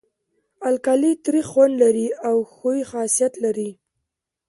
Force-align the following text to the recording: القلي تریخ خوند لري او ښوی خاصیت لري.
القلي 0.69 1.11
تریخ 1.23 1.45
خوند 1.51 1.73
لري 1.83 2.07
او 2.27 2.35
ښوی 2.53 2.79
خاصیت 2.91 3.33
لري. 3.43 3.69